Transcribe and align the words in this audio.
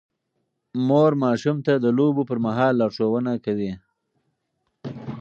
مور 0.87 1.11
ماشوم 1.23 1.57
ته 1.65 1.73
د 1.83 1.85
لوبو 1.97 2.21
پر 2.29 2.37
مهال 2.45 2.73
لارښوونه 2.81 3.31
کوي. 3.45 3.71